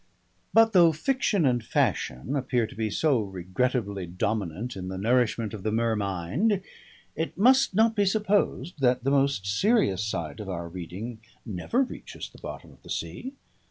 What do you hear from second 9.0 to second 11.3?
the most serious side of our reading